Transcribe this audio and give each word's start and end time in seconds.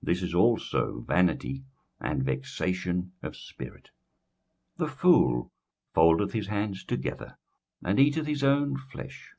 This 0.00 0.22
is 0.22 0.34
also 0.36 1.00
vanity 1.00 1.64
and 2.00 2.22
vexation 2.22 3.10
of 3.24 3.34
spirit. 3.34 3.90
21:004:005 4.78 4.78
The 4.78 4.86
fool 4.96 5.52
foldeth 5.92 6.32
his 6.32 6.46
hands 6.46 6.84
together, 6.84 7.38
and 7.82 7.98
eateth 7.98 8.26
his 8.28 8.44
own 8.44 8.76
flesh. 8.76 9.32